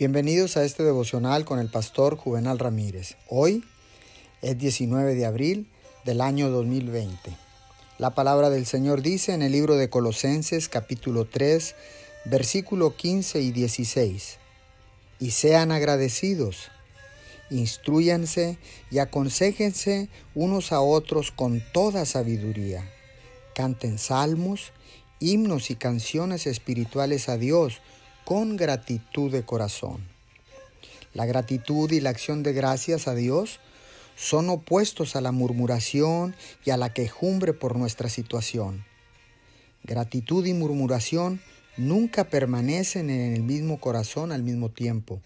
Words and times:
Bienvenidos 0.00 0.56
a 0.56 0.64
este 0.64 0.82
devocional 0.82 1.44
con 1.44 1.58
el 1.58 1.68
pastor 1.68 2.16
Juvenal 2.16 2.58
Ramírez. 2.58 3.18
Hoy 3.28 3.62
es 4.40 4.56
19 4.56 5.14
de 5.14 5.26
abril 5.26 5.70
del 6.06 6.22
año 6.22 6.48
2020. 6.48 7.36
La 7.98 8.14
palabra 8.14 8.48
del 8.48 8.64
Señor 8.64 9.02
dice 9.02 9.34
en 9.34 9.42
el 9.42 9.52
libro 9.52 9.76
de 9.76 9.90
Colosenses 9.90 10.70
capítulo 10.70 11.26
3, 11.26 11.74
versículo 12.24 12.96
15 12.96 13.42
y 13.42 13.52
16. 13.52 14.38
Y 15.18 15.32
sean 15.32 15.70
agradecidos, 15.70 16.70
instruyanse 17.50 18.56
y 18.90 19.00
aconsejense 19.00 20.08
unos 20.34 20.72
a 20.72 20.80
otros 20.80 21.30
con 21.30 21.62
toda 21.74 22.06
sabiduría. 22.06 22.90
Canten 23.54 23.98
salmos, 23.98 24.72
himnos 25.18 25.70
y 25.70 25.76
canciones 25.76 26.46
espirituales 26.46 27.28
a 27.28 27.36
Dios 27.36 27.82
con 28.30 28.56
gratitud 28.56 29.32
de 29.32 29.42
corazón. 29.42 30.06
La 31.14 31.26
gratitud 31.26 31.90
y 31.90 31.98
la 31.98 32.10
acción 32.10 32.44
de 32.44 32.52
gracias 32.52 33.08
a 33.08 33.16
Dios 33.16 33.58
son 34.14 34.50
opuestos 34.50 35.16
a 35.16 35.20
la 35.20 35.32
murmuración 35.32 36.36
y 36.64 36.70
a 36.70 36.76
la 36.76 36.94
quejumbre 36.94 37.54
por 37.54 37.74
nuestra 37.74 38.08
situación. 38.08 38.84
Gratitud 39.82 40.46
y 40.46 40.52
murmuración 40.54 41.40
nunca 41.76 42.22
permanecen 42.22 43.10
en 43.10 43.34
el 43.34 43.42
mismo 43.42 43.80
corazón 43.80 44.30
al 44.30 44.44
mismo 44.44 44.68
tiempo. 44.68 45.20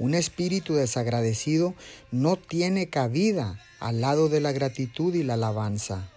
Un 0.00 0.14
espíritu 0.14 0.74
desagradecido 0.74 1.72
no 2.10 2.34
tiene 2.34 2.88
cabida 2.88 3.60
al 3.78 4.00
lado 4.00 4.28
de 4.28 4.40
la 4.40 4.50
gratitud 4.50 5.14
y 5.14 5.22
la 5.22 5.34
alabanza. 5.34 6.10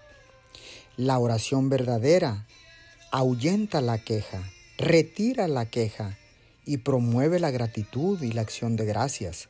La 0.98 1.20
oración 1.20 1.70
verdadera 1.70 2.48
ahuyenta 3.12 3.82
la 3.82 4.00
queja 4.00 4.42
retira 4.78 5.48
la 5.48 5.70
queja 5.70 6.18
y 6.66 6.78
promueve 6.78 7.40
la 7.40 7.52
gratitud 7.52 8.22
y 8.22 8.32
la 8.32 8.42
acción 8.42 8.76
de 8.76 8.86
gracias. 8.86 9.50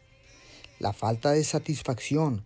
La 0.79 0.93
falta 0.93 1.31
de 1.31 1.43
satisfacción 1.43 2.43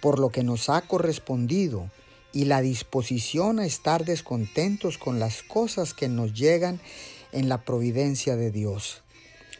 por 0.00 0.18
lo 0.18 0.30
que 0.30 0.42
nos 0.42 0.68
ha 0.68 0.80
correspondido 0.82 1.90
y 2.32 2.44
la 2.44 2.60
disposición 2.60 3.58
a 3.58 3.66
estar 3.66 4.04
descontentos 4.04 4.98
con 4.98 5.18
las 5.18 5.42
cosas 5.42 5.94
que 5.94 6.08
nos 6.08 6.34
llegan 6.34 6.80
en 7.32 7.48
la 7.48 7.64
providencia 7.64 8.36
de 8.36 8.50
Dios. 8.50 9.02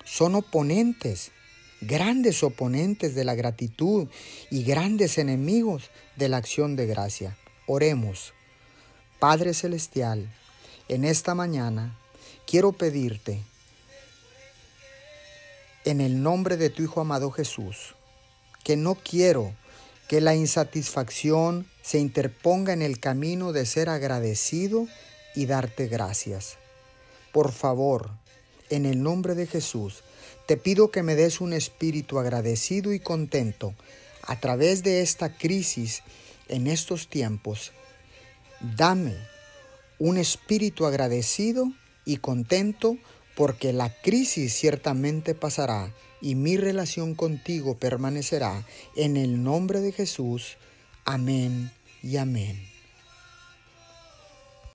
Son 0.05 0.35
oponentes, 0.35 1.33
grandes 1.81 2.43
oponentes 2.43 3.15
de 3.15 3.25
la 3.25 3.35
gratitud 3.35 4.09
y 4.51 4.63
grandes 4.65 5.19
enemigos 5.19 5.91
de 6.17 6.29
la 6.29 6.39
acción 6.39 6.77
de 6.77 6.87
gracia. 6.87 7.37
Oremos. 7.67 8.33
Padre 9.19 9.53
Celestial, 9.55 10.31
en 10.89 11.05
esta 11.05 11.35
mañana 11.35 11.99
quiero 12.49 12.73
pedirte, 12.73 13.43
en 15.85 16.01
el 16.01 16.23
nombre 16.23 16.57
de 16.57 16.71
tu 16.71 16.83
Hijo 16.83 17.03
amado 17.03 17.31
Jesús, 17.31 17.95
que 18.65 18.75
no 18.75 18.95
quiero 18.95 19.53
que 20.09 20.23
la 20.23 20.35
insatisfacción 20.35 21.67
se 21.83 21.99
interponga 21.99 22.73
en 22.73 22.81
el 22.81 23.01
camino 23.01 23.53
de 23.53 23.67
ser 23.67 23.91
agradecido 23.91 24.89
y 25.35 25.45
darte 25.45 25.89
gracias. 25.89 26.57
Por 27.33 27.53
favor, 27.53 28.13
en 28.71 28.87
el 28.87 29.03
nombre 29.03 29.35
de 29.35 29.47
Jesús, 29.47 30.03
te 30.47 30.57
pido 30.57 30.91
que 30.91 31.03
me 31.03 31.17
des 31.17 31.43
un 31.43 31.53
espíritu 31.53 32.19
agradecido 32.19 32.95
y 32.95 33.01
contento 33.01 33.75
a 34.23 34.41
través 34.41 34.83
de 34.83 35.03
esta 35.03 35.37
crisis 35.37 36.03
en 36.49 36.67
estos 36.67 37.09
tiempos. 37.09 37.73
Dame 38.61 39.17
un 39.99 40.17
espíritu 40.17 40.87
agradecido 40.87 41.71
y 42.09 42.17
contento 42.17 42.97
porque 43.37 43.73
la 43.73 43.93
crisis 44.01 44.55
ciertamente 44.55 45.35
pasará 45.35 45.95
y 46.23 46.35
mi 46.35 46.57
relación 46.57 47.15
contigo 47.15 47.79
permanecerá. 47.79 48.67
En 48.97 49.17
el 49.17 49.45
nombre 49.45 49.81
de 49.81 49.93
Jesús. 49.93 50.57
Amén 51.05 51.71
y 52.03 52.17
amén. 52.17 52.78